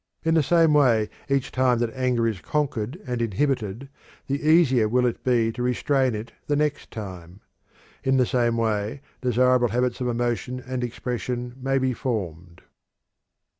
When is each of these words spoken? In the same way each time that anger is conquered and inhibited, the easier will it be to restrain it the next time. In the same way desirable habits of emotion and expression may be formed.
In 0.23 0.33
the 0.33 0.41
same 0.41 0.73
way 0.73 1.11
each 1.29 1.51
time 1.51 1.77
that 1.77 1.93
anger 1.93 2.27
is 2.27 2.41
conquered 2.41 2.99
and 3.05 3.21
inhibited, 3.21 3.87
the 4.25 4.41
easier 4.41 4.89
will 4.89 5.05
it 5.05 5.23
be 5.23 5.51
to 5.51 5.61
restrain 5.61 6.15
it 6.15 6.31
the 6.47 6.55
next 6.55 6.89
time. 6.89 7.41
In 8.03 8.17
the 8.17 8.25
same 8.25 8.57
way 8.57 9.01
desirable 9.21 9.67
habits 9.67 10.01
of 10.01 10.07
emotion 10.07 10.59
and 10.59 10.83
expression 10.83 11.53
may 11.61 11.77
be 11.77 11.93
formed. 11.93 12.63